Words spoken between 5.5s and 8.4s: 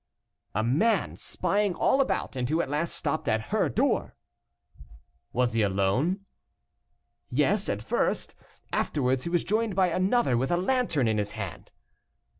he alone?" "Yes, at first.